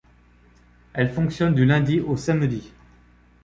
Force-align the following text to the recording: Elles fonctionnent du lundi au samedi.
Elles 0.93 1.13
fonctionnent 1.13 1.53
du 1.53 1.63
lundi 1.63 1.99
au 1.99 2.17
samedi. 2.17 2.73